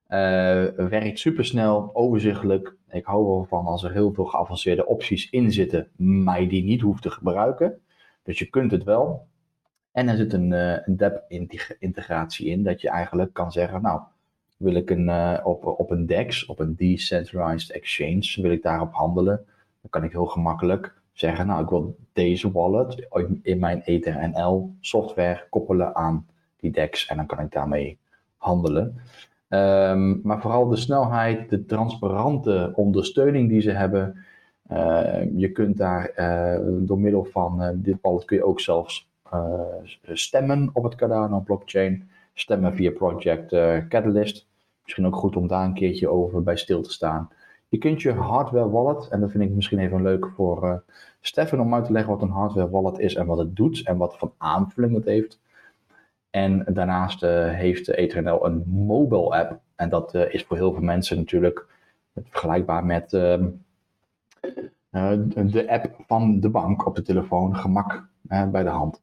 [0.07, 2.75] Werkt supersnel, overzichtelijk.
[2.89, 6.63] Ik hou wel van als er heel veel geavanceerde opties in zitten, maar je die
[6.63, 7.81] niet hoeft te gebruiken.
[8.23, 9.27] Dus je kunt het wel.
[9.91, 14.01] En er zit een, uh, een DEP-integratie in, dat je eigenlijk kan zeggen, nou,
[14.57, 18.93] wil ik een, uh, op, op een DEX, op een Decentralized Exchange, wil ik daarop
[18.93, 19.45] handelen.
[19.81, 23.07] Dan kan ik heel gemakkelijk zeggen, nou, ik wil deze wallet
[23.41, 27.97] in mijn EtherNL software koppelen aan die DEX en dan kan ik daarmee
[28.37, 29.01] handelen.
[29.49, 34.25] Um, maar vooral de snelheid, de transparante ondersteuning die ze hebben.
[34.71, 39.09] Uh, je kunt daar uh, door middel van uh, dit wallet kun je ook zelfs
[40.03, 42.09] stemmen op het Cardano blockchain.
[42.33, 43.49] Stemmen via Project
[43.89, 44.47] Catalyst.
[44.83, 47.29] Misschien ook goed om daar een keertje over bij stil te staan.
[47.67, 50.83] Je kunt je hardware wallet, en dat vind ik misschien even leuk voor
[51.21, 53.97] Stefan om uit te leggen wat een hardware wallet is en wat het doet en
[53.97, 55.39] wat voor aanvulling het heeft.
[56.37, 59.59] En daarnaast uh, heeft Eternel een mobile app.
[59.75, 61.67] En dat uh, is voor heel veel mensen natuurlijk
[62.13, 63.45] vergelijkbaar met uh,
[64.91, 69.01] de app van de bank op de telefoon, gemak bij de hand.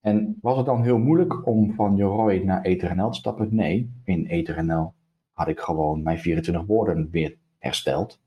[0.00, 3.48] En was het dan heel moeilijk om van Yoroi naar Eternel te stappen?
[3.54, 4.94] Nee, in Eternel
[5.32, 8.20] had ik gewoon mijn 24 woorden weer hersteld.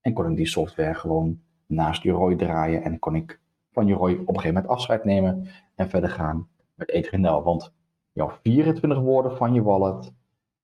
[0.00, 2.82] En kon ik die software gewoon naast Yoroi draaien.
[2.82, 3.40] En kon ik
[3.72, 7.42] van Yoroi op een gegeven moment afscheid nemen en verder gaan met Eternel.
[7.42, 7.72] Want
[8.12, 10.12] jouw 24 woorden van je wallet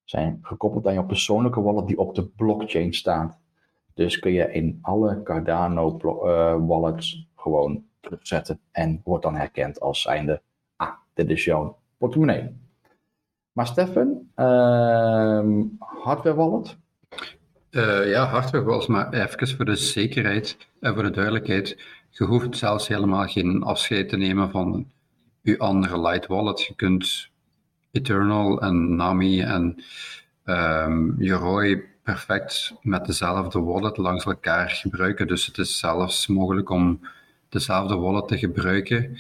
[0.05, 3.39] zijn gekoppeld aan jouw persoonlijke wallet die op de blockchain staat.
[3.95, 10.03] Dus kun je in alle Cardano uh, wallets gewoon terugzetten en wordt dan herkend als
[10.03, 10.43] zijnde,
[10.77, 12.57] ah, dit is jouw portemonnee.
[13.53, 16.77] Maar Stefan, uh, hardware wallet?
[17.71, 21.79] Uh, ja, hardware wallet, maar even voor de zekerheid en voor de duidelijkheid.
[22.11, 24.91] Je hoeft zelfs helemaal geen afscheid te nemen van
[25.41, 26.63] je andere light wallet.
[26.63, 27.31] Je kunt
[27.97, 29.83] Eternal en Nami en
[30.45, 35.27] um, Yoroi perfect met dezelfde wallet langs elkaar gebruiken.
[35.27, 37.01] Dus het is zelfs mogelijk om
[37.49, 39.19] dezelfde wallet te gebruiken,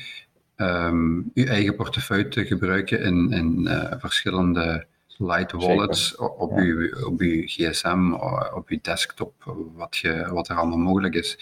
[0.57, 4.87] um, uw eigen portefeuille te gebruiken in, in uh, verschillende
[5.19, 8.13] light wallets op, uw, op uw gsm,
[8.55, 9.35] op uw desktop,
[9.75, 11.39] wat, je, wat er allemaal mogelijk is.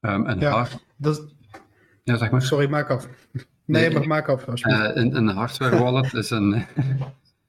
[0.00, 1.26] Um, en ja, dat...
[2.04, 2.42] ja, zeg maar.
[2.42, 3.08] Sorry, maak af.
[3.68, 4.46] Nee, maar maak af.
[4.46, 6.66] Uh, een, een hardware wallet is een,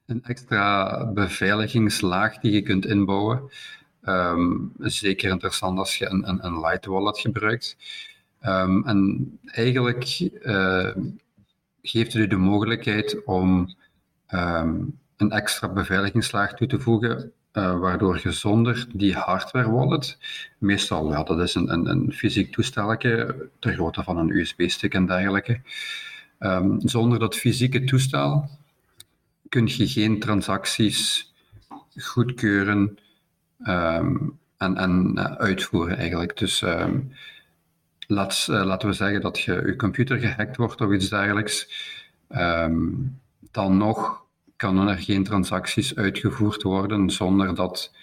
[0.06, 3.50] een extra beveiligingslaag die je kunt inbouwen.
[4.04, 7.78] Um, zeker interessant als je een, een, een light wallet gebruikt.
[8.46, 10.96] Um, en eigenlijk uh,
[11.82, 13.76] geeft het u de mogelijkheid om
[14.34, 20.18] um, een extra beveiligingslaag toe te voegen, uh, waardoor je zonder die hardware wallet,
[20.58, 25.06] meestal ja, dat is een, een, een fysiek toestelletje ter grootte van een USB-stick en
[25.06, 25.62] dergelijke,
[26.40, 28.50] um, zonder dat fysieke toestel
[29.50, 31.32] kun je geen transacties
[31.96, 32.98] goedkeuren
[33.68, 36.38] um, en, en uh, uitvoeren eigenlijk.
[36.38, 36.64] Dus
[38.08, 41.68] laat, uh, laten we zeggen dat je, je computer gehackt wordt of iets dergelijks,
[43.52, 44.28] dan nog
[44.60, 47.94] kan er geen transacties uitgevoerd worden zonder dat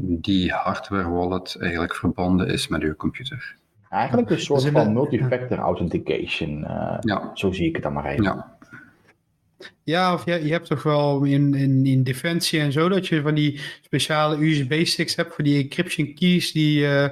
[0.00, 3.56] die hardware wallet eigenlijk verbonden is met uw computer.
[3.90, 7.30] Eigenlijk een soort van multifactor authentication, uh, ja.
[7.34, 8.24] zo zie ik het dan maar even.
[8.24, 8.56] Ja.
[9.84, 13.22] Ja, of je, je hebt toch wel in, in, in Defensie en zo dat je
[13.22, 17.08] van die speciale USB-sticks hebt voor die encryption keys die, uh,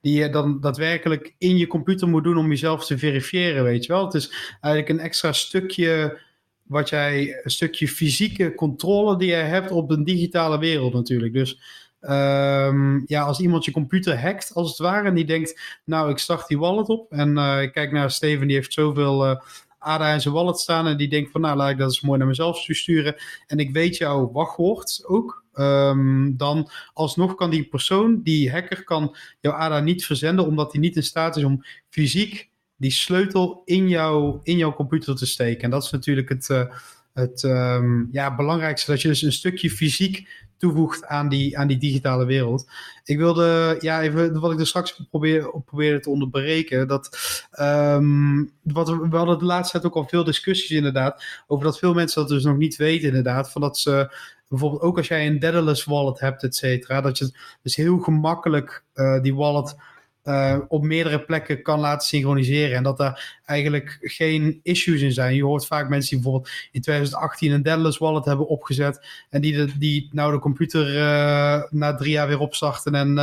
[0.00, 3.92] die je dan daadwerkelijk in je computer moet doen om jezelf te verifiëren, weet je
[3.92, 4.04] wel.
[4.04, 6.20] Het is eigenlijk een extra stukje
[6.64, 11.32] wat jij, een stukje fysieke controle die jij hebt op een digitale wereld natuurlijk.
[11.32, 11.58] Dus
[12.00, 16.18] um, ja, als iemand je computer hackt, als het ware, en die denkt, nou, ik
[16.18, 19.40] start die wallet op en uh, ik kijk naar Steven, die heeft zoveel uh,
[19.78, 22.18] ADA in zijn wallet staan en die denkt van, nou, laat ik dat eens mooi
[22.18, 23.14] naar mezelf sturen
[23.46, 29.16] en ik weet jouw wachtwoord ook, um, dan alsnog kan die persoon, die hacker, kan
[29.40, 33.88] jouw ADA niet verzenden, omdat hij niet in staat is om fysiek die sleutel in,
[33.88, 35.62] jou, in jouw computer te steken.
[35.62, 36.64] En dat is natuurlijk het, uh,
[37.12, 41.78] het um, ja, belangrijkste, dat je dus een stukje fysiek toevoegt aan die, aan die
[41.78, 42.70] digitale wereld.
[43.04, 46.88] Ik wilde, ja, even wat ik er straks probeer, probeerde te onderbreken.
[46.88, 47.18] Dat,
[47.60, 51.24] um, wat, we hadden de laatste tijd ook al veel discussies inderdaad.
[51.46, 53.50] Over dat veel mensen dat dus nog niet weten inderdaad.
[53.50, 54.16] Van dat ze
[54.48, 57.00] bijvoorbeeld ook als jij een Daedalus wallet hebt, et cetera.
[57.00, 59.76] Dat je dus heel gemakkelijk uh, die wallet
[60.24, 62.76] uh, op meerdere plekken kan laten synchroniseren.
[62.76, 65.34] En dat daar eigenlijk geen issues in zijn.
[65.34, 69.06] Je hoort vaak mensen die bijvoorbeeld in 2018 een Daedalus wallet hebben opgezet.
[69.30, 72.94] En die, de, die nou de computer uh, na drie jaar weer opstarten.
[72.94, 73.16] En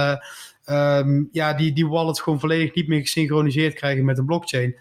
[0.69, 4.75] uh, um, ja, die, die wallet gewoon volledig niet meer gesynchroniseerd krijgen met de blockchain.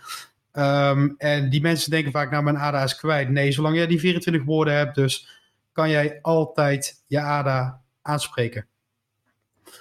[0.52, 3.28] Um, en die mensen denken vaak, nou mijn ADA is kwijt.
[3.28, 5.28] Nee, zolang jij die 24 woorden hebt, dus
[5.72, 8.66] kan jij altijd je ADA aanspreken.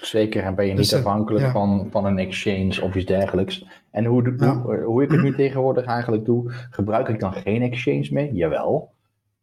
[0.01, 3.65] Zeker, en ben je niet dus, afhankelijk van, van een exchange of iets dergelijks.
[3.91, 4.61] En hoe, ja.
[4.61, 8.33] hoe, hoe, ik het nu tegenwoordig eigenlijk doe, gebruik ik dan geen exchange meer?
[8.33, 8.91] Jawel.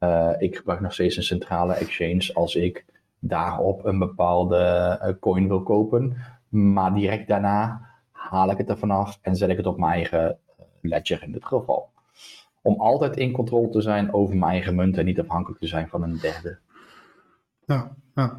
[0.00, 2.84] Uh, ik gebruik nog steeds een centrale exchange als ik
[3.18, 6.16] daarop een bepaalde coin wil kopen.
[6.48, 7.80] Maar direct daarna
[8.10, 10.38] haal ik het er vanaf en zet ik het op mijn eigen
[10.80, 11.88] ledger in dit geval.
[12.62, 15.88] Om altijd in controle te zijn over mijn eigen munt en niet afhankelijk te zijn
[15.88, 16.58] van een derde.
[17.66, 18.38] Ja, ja.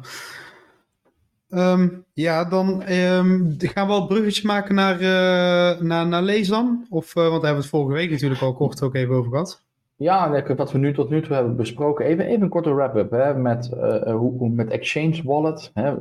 [1.50, 6.22] Um, ja, dan um, gaan we wel het bruggetje maken naar, uh, naar, naar?
[6.90, 9.30] Of, uh, want daar hebben we het vorige week natuurlijk al kort ook even over
[9.30, 9.62] gehad.
[9.96, 12.04] Ja, wat we nu tot nu toe hebben besproken.
[12.04, 15.70] Even, even een korte wrap-up met, uh, hoe, met Exchange Wallet.
[15.74, 15.94] Hè,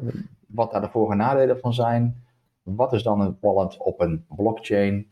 [0.48, 2.24] wat daar de voor- en nadelen van zijn.
[2.64, 5.12] Wat is dan een wallet op een blockchain?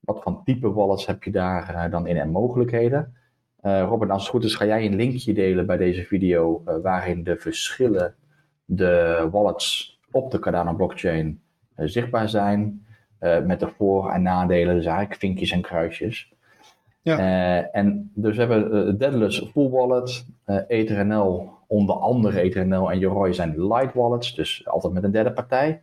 [0.00, 3.14] Wat voor type wallets heb je daar dan in en mogelijkheden?
[3.62, 7.36] Robert, als het goed is, ga jij een linkje delen bij deze video waarin de
[7.36, 8.14] verschillen
[8.64, 11.40] de wallets op de Cardano blockchain
[11.76, 12.86] uh, zichtbaar zijn.
[13.20, 16.32] Uh, met de voor- en nadelen, dus eigenlijk vinkjes en kruisjes.
[17.02, 17.18] Ja.
[17.18, 20.26] Uh, en dus we hebben uh, Daedalus Full Wallet,
[20.68, 25.82] EtherNL, onder andere EtherNL en Yoroi zijn light wallets, dus altijd met een derde partij.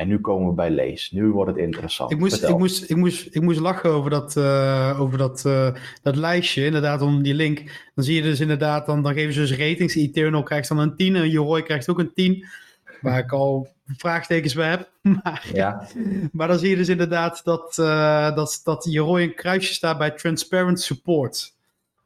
[0.00, 1.10] En nu komen we bij Lees.
[1.10, 2.10] Nu wordt het interessant.
[2.10, 5.74] Ik moest, ik moest, ik moest, ik moest lachen over dat, uh, over dat, uh,
[6.02, 7.58] dat lijstje, inderdaad, om die link.
[7.94, 9.94] Dan zie je dus inderdaad, dan, dan geven ze dus ratings.
[9.94, 12.46] Eternal krijgt dan een 10 en Yoroi krijgt ook een 10.
[13.00, 14.90] Waar ik al vraagtekens bij heb.
[15.22, 15.88] Maar, ja.
[16.32, 20.10] maar dan zie je dus inderdaad dat, uh, dat, dat Yoroi een kruisje staat bij
[20.10, 21.54] Transparent Support.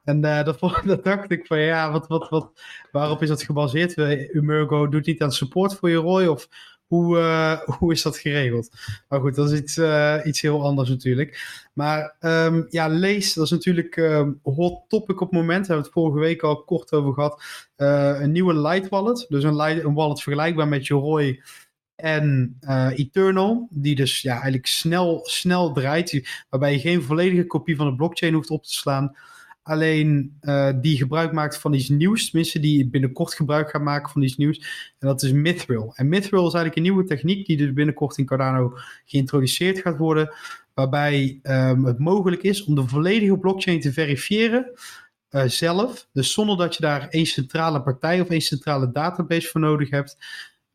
[0.04, 2.50] En uh, dat, dat, dacht ik van ja, wat, wat, wat,
[2.92, 3.96] waarop is dat gebaseerd?
[4.33, 6.48] Umergo doet niet aan support voor Yoroi of
[6.87, 8.70] hoe, uh, hoe is dat geregeld?
[9.09, 11.62] Maar goed, dat is iets, uh, iets heel anders natuurlijk.
[11.73, 15.66] Maar um, ja, lees, dat is natuurlijk um, hot topic op het moment.
[15.66, 17.42] Daar hebben we het vorige week al kort over gehad.
[17.77, 19.27] Uh, een nieuwe light wallet.
[19.29, 21.42] Dus een, een wallet vergelijkbaar met Yoroi
[21.97, 22.57] en
[22.94, 23.68] Eternal.
[23.70, 26.44] Die dus ja, eigenlijk snel, snel draait.
[26.51, 29.16] Waarbij je geen volledige kopie van de blockchain hoeft op te slaan.
[29.64, 32.31] Alleen uh, die gebruik maakt van iets nieuws.
[32.31, 34.59] Tenminste, die binnenkort gebruik gaat maken van iets nieuws.
[34.98, 35.92] En dat is Mithril.
[35.94, 38.72] En Mithril is eigenlijk een nieuwe techniek die dus binnenkort in Cardano
[39.05, 40.35] geïntroduceerd gaat worden.
[40.74, 44.70] Waarbij um, het mogelijk is om de volledige blockchain te verifiëren
[45.31, 46.09] uh, zelf.
[46.12, 50.18] Dus zonder dat je daar één centrale partij of één centrale database voor nodig hebt.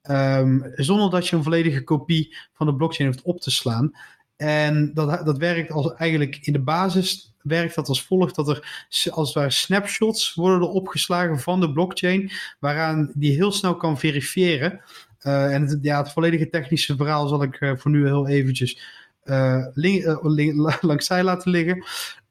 [0.10, 3.92] Um, zonder dat je een volledige kopie van de blockchain hoeft op te slaan.
[4.36, 8.88] En dat, dat werkt als eigenlijk in de basis werkt dat als volgt dat er
[9.12, 14.82] als het ware snapshots worden opgeslagen van de blockchain, waaraan die heel snel kan verifiëren.
[15.22, 18.82] Uh, en het, ja, het volledige technische verhaal zal ik uh, voor nu heel eventjes
[19.24, 19.66] uh,
[21.24, 21.86] laten liggen.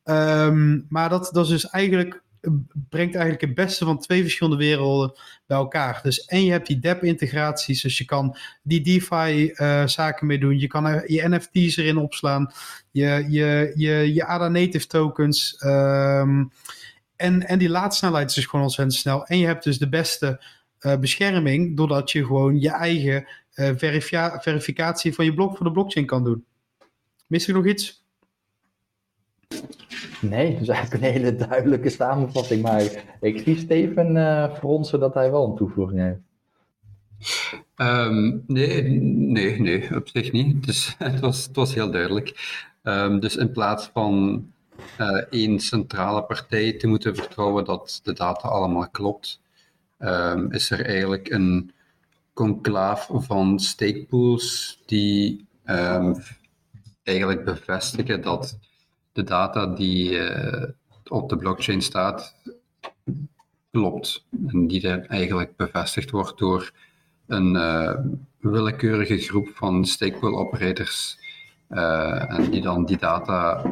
[0.05, 2.23] Um, maar dat, dat is dus eigenlijk
[2.89, 5.13] brengt eigenlijk het beste van twee verschillende werelden
[5.47, 6.01] bij elkaar.
[6.03, 10.59] Dus en je hebt die DApp-integraties, dus je kan die DeFi-zaken uh, mee doen.
[10.59, 12.53] Je kan je NFT's erin opslaan,
[12.91, 15.63] je, je, je, je ADA Native tokens.
[15.65, 16.51] Um,
[17.17, 19.27] en, en die laadsnelheid is dus gewoon ontzettend snel.
[19.27, 20.45] En je hebt dus de beste
[20.81, 23.71] uh, bescherming, doordat je gewoon je eigen uh,
[24.39, 26.45] verificatie van je blok voor de blockchain kan doen.
[27.27, 28.07] Mis nog iets?
[30.21, 32.63] Nee, dat is eigenlijk een hele duidelijke samenvatting.
[32.63, 36.21] Maar ik zie Steven uh, fronsen dat hij wel een toevoeging heeft.
[37.77, 40.67] Um, nee, nee, nee, op zich niet.
[40.67, 42.57] Dus, het, was, was heel duidelijk.
[42.83, 44.47] Um, dus in plaats van
[45.01, 49.41] uh, één centrale partij te moeten vertrouwen dat de data allemaal klopt,
[49.99, 51.73] um, is er eigenlijk een
[52.33, 55.47] conclaaf van stakepools die
[57.03, 58.59] eigenlijk bevestigen dat
[59.19, 60.65] de data die uh,
[61.09, 62.35] op de blockchain staat,
[63.71, 64.27] klopt.
[64.47, 66.71] En die eigenlijk bevestigd wordt door
[67.27, 67.95] een uh,
[68.39, 71.19] willekeurige groep van stakepool operators.
[71.71, 73.63] Uh, en die dan die data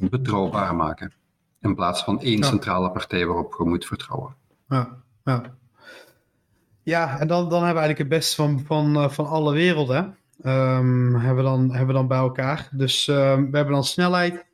[0.00, 1.12] betrouwbaar maken.
[1.60, 2.46] In plaats van één ja.
[2.46, 4.34] centrale partij waarop je moet vertrouwen.
[4.68, 5.42] Ja, ja.
[6.82, 10.16] ja en dan, dan hebben we eigenlijk het beste van, van, van alle werelden.
[10.44, 12.68] Um, hebben, we dan, hebben we dan bij elkaar.
[12.72, 14.46] Dus um, we hebben dan snelheid,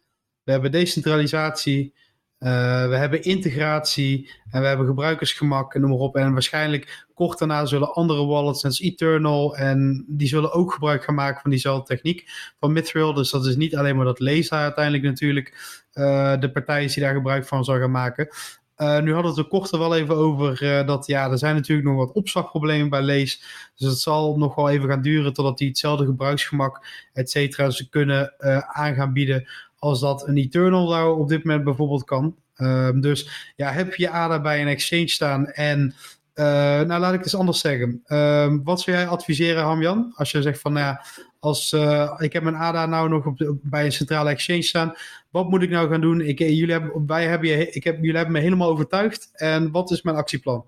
[0.44, 1.94] we hebben decentralisatie,
[2.38, 6.16] uh, we hebben integratie en we hebben gebruikersgemak en noem maar op.
[6.16, 11.14] En waarschijnlijk kort daarna zullen andere wallets, zoals Eternal, en die zullen ook gebruik gaan
[11.14, 12.30] maken van diezelfde techniek
[12.60, 13.14] van Mithril.
[13.14, 15.48] Dus dat is niet alleen maar dat Laser uiteindelijk natuurlijk
[15.94, 18.28] uh, de partij is die daar gebruik van zal gaan maken.
[18.76, 21.88] Uh, nu hadden we het er kort wel even over dat ja, er zijn natuurlijk
[21.88, 23.42] nog wat opslagproblemen bij Lees.
[23.76, 27.88] Dus het zal nog wel even gaan duren totdat die hetzelfde gebruiksgemak, et cetera, ze
[27.88, 29.48] kunnen uh, aan gaan bieden
[29.84, 32.36] als dat een Eternal nou op dit moment bijvoorbeeld kan.
[32.56, 35.94] Um, dus ja, heb je ADA bij een exchange staan en
[36.34, 36.44] uh,
[36.80, 38.02] nou, laat ik het eens anders zeggen.
[38.06, 40.12] Uh, wat zou jij adviseren, Hamjan?
[40.16, 41.04] Als je zegt van, nou ja,
[41.38, 44.92] als, uh, ik heb mijn ADA nou nog op bij een centrale exchange staan.
[45.30, 46.20] Wat moet ik nou gaan doen?
[46.20, 49.30] Ik, jullie, hebben, wij hebben je, ik heb, jullie hebben me helemaal overtuigd.
[49.32, 50.64] En wat is mijn actieplan?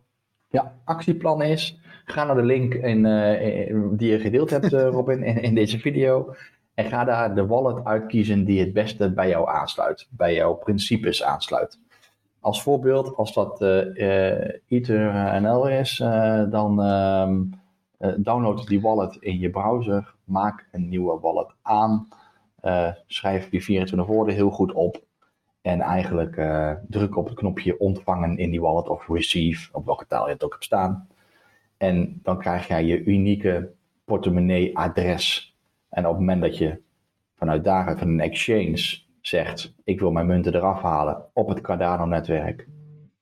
[0.49, 5.43] Ja, actieplan is, ga naar de link in, in, die je gedeeld hebt, Robin, in,
[5.43, 6.35] in deze video.
[6.77, 11.23] En ga daar de wallet uitkiezen die het beste bij jou aansluit, bij jouw principes
[11.23, 11.79] aansluit.
[12.41, 19.51] Als voorbeeld, als dat uh, EtherNL is, uh, dan uh, download die wallet in je
[19.51, 22.09] browser, maak een nieuwe wallet aan,
[23.07, 25.03] schrijf die 24 woorden heel goed op
[25.61, 26.35] en eigenlijk
[26.89, 30.45] druk op het knopje ontvangen in die wallet of receive, op welke taal je het
[30.45, 31.09] ook hebt staan.
[31.77, 33.71] En dan krijg jij je unieke
[34.05, 35.56] portemonnee-adres
[35.97, 36.79] en op het moment dat je
[37.35, 42.69] vanuit daar van een exchange zegt: Ik wil mijn munten eraf halen op het Cardano-netwerk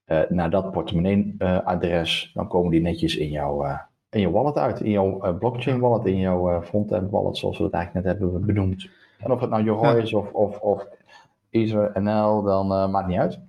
[0.07, 3.79] uh, naar dat portemonnee-adres, dan komen die netjes in jouw, uh,
[4.11, 8.07] in jouw wallet uit, in jouw uh, blockchain-wallet, in jouw front-end-wallet, zoals we het eigenlijk
[8.07, 8.89] net hebben benoemd.
[9.19, 10.87] En of het nou Yoroi is of, of, of
[11.51, 13.41] EtherNL, dan maakt niet uit.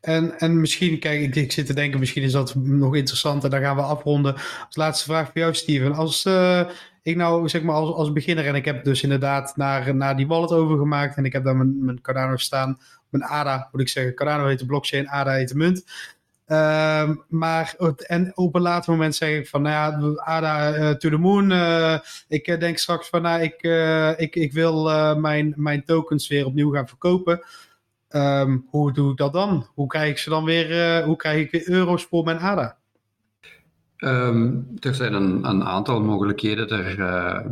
[0.00, 3.50] En, en misschien, kijk, ik, ik, zit te denken, misschien is dat nog interessanter.
[3.50, 4.34] Dan gaan we afronden.
[4.34, 5.94] Als laatste vraag voor jou, Steven.
[5.94, 6.60] Als uh,
[7.04, 10.26] ik nou, zeg maar, als, als beginner en ik heb dus inderdaad naar, naar die
[10.26, 14.14] wallet overgemaakt en ik heb daar mijn, mijn Cardano staan, mijn ADA, moet ik zeggen.
[14.14, 15.84] Cardano heet de blockchain, ADA heet de munt.
[16.46, 17.74] Uh, maar
[18.06, 21.50] en op een later moment zeg ik van, nou ja, ADA uh, to the moon.
[21.50, 21.98] Uh,
[22.28, 23.62] ik denk straks van, nou, ik,
[24.18, 24.84] ik, ik wil
[25.16, 27.44] mijn, mijn tokens weer opnieuw gaan verkopen.
[28.08, 29.66] Um, hoe doe ik dat dan?
[29.74, 32.76] Hoe krijg ik ze dan weer, hoe krijg ik weer euro's voor mijn ADA?
[33.98, 36.68] Um, er zijn een, een, aantal mogelijkheden.
[36.68, 37.50] Er, uh,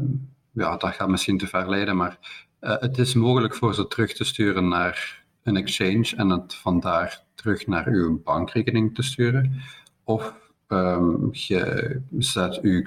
[0.52, 2.18] ja, dat gaat misschien te ver leiden, maar
[2.60, 7.22] uh, het is mogelijk voor ze terug te sturen naar een exchange en het vandaar
[7.34, 9.62] terug naar uw bankrekening te sturen.
[10.04, 10.34] Of
[10.68, 12.86] um, je zet uw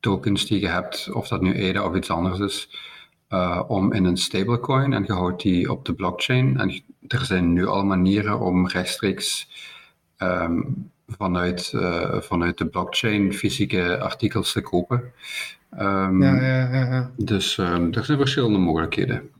[0.00, 2.68] tokens die je hebt, of dat nu EDA of iets anders is,
[3.28, 7.52] uh, om in een stablecoin en je houdt die op de blockchain en er zijn
[7.52, 9.48] nu al manieren om rechtstreeks
[10.16, 10.62] ehm,
[11.18, 15.12] vanuit, uh, vanuit de blockchain fysieke artikels te kopen.
[15.78, 19.30] Um, ja, ja, ja, Dus um, er zijn verschillende mogelijkheden.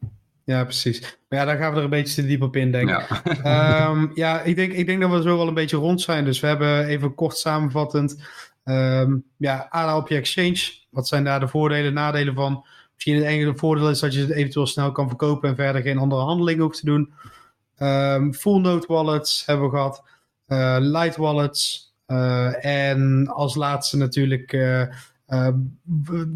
[0.45, 1.19] Ja, precies.
[1.29, 3.23] Maar ja, daar gaan we er een beetje te diep op in, denk ik.
[3.43, 6.25] Ja, um, ja ik, denk, ik denk dat we zo wel een beetje rond zijn.
[6.25, 8.23] Dus we hebben even kort samenvattend.
[9.37, 10.73] Ja, ADA op je exchange.
[10.91, 12.67] Wat zijn daar de voordelen en nadelen van?
[12.95, 15.99] Misschien het enige voordeel is dat je het eventueel snel kan verkopen en verder geen
[15.99, 17.13] andere handelingen hoeft te doen.
[18.33, 20.03] Full node wallets hebben we gehad.
[20.53, 21.95] Uh, light wallets.
[22.07, 24.87] Uh, en als laatste natuurlijk uh,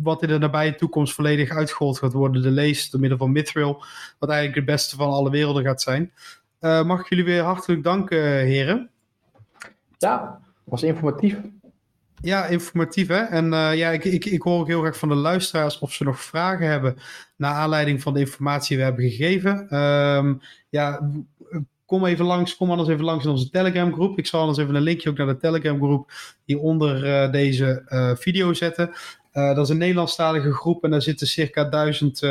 [0.02, 3.84] wat in de nabije toekomst volledig uitgehold gaat worden, de lease door middel van Mithril,
[4.18, 6.12] wat eigenlijk het beste van alle werelden gaat zijn.
[6.60, 8.90] Uh, mag ik jullie weer hartelijk danken, heren.
[9.98, 11.36] Ja, was informatief.
[12.20, 13.20] Ja, informatief hè.
[13.20, 16.04] En uh, ja, ik, ik, ik hoor ook heel graag van de luisteraars of ze
[16.04, 16.96] nog vragen hebben
[17.36, 19.78] naar aanleiding van de informatie die we hebben gegeven.
[19.78, 21.10] Um, ja,
[21.86, 24.18] kom even langs, kom anders even langs in onze Telegram groep.
[24.18, 26.10] Ik zal anders even een linkje ook naar de Telegram groep
[26.44, 28.88] hieronder uh, deze uh, video zetten.
[29.32, 32.22] Uh, dat is een Nederlandstalige groep en daar zitten circa duizend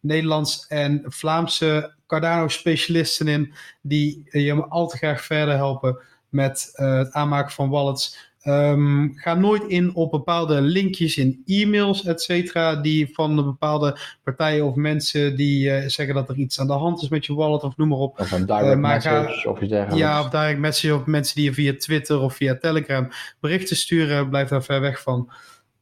[0.00, 5.98] Nederlands en Vlaamse Cardano specialisten in die je al te graag verder helpen
[6.28, 8.31] met het aanmaken van wallets.
[8.44, 13.98] Um, ga nooit in op bepaalde linkjes in e-mails, et cetera, die van de bepaalde
[14.22, 17.34] partijen of mensen die uh, zeggen dat er iets aan de hand is met je
[17.34, 18.20] wallet of noem maar op.
[18.20, 20.00] Of een direct uh, message ga, of iets dergelijks.
[20.00, 23.08] Ja, of direct message of mensen die je via Twitter of via Telegram
[23.40, 25.32] berichten sturen, blijf daar ver weg van.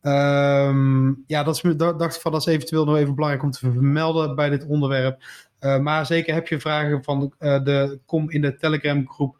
[0.03, 3.59] Um, ja, dat is, dacht ik van, dat is eventueel nog even belangrijk om te
[3.59, 5.23] vermelden bij dit onderwerp.
[5.61, 9.37] Uh, maar zeker heb je vragen van de, kom in de Telegram groep.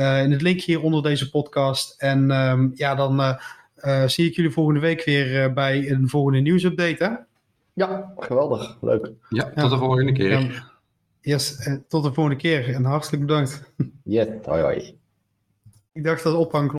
[0.00, 1.94] Uh, in het linkje hier onder deze podcast.
[2.02, 3.36] En um, ja, dan uh,
[3.76, 7.04] uh, zie ik jullie volgende week weer bij een volgende nieuwsupdate.
[7.04, 7.10] Hè?
[7.72, 8.78] Ja, geweldig.
[8.80, 9.10] Leuk.
[9.28, 9.68] Ja, tot ja.
[9.68, 10.40] de volgende keer.
[10.40, 10.70] Ja,
[11.20, 13.72] yes, tot de volgende keer en hartelijk bedankt.
[14.04, 14.98] Yes, hoi hoi.
[15.92, 16.68] Ik dacht dat ophang